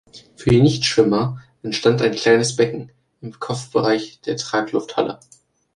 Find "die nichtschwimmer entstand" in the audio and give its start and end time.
0.49-2.01